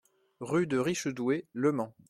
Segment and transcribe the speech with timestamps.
[0.39, 1.93] Rue de Richedoué, Le Mans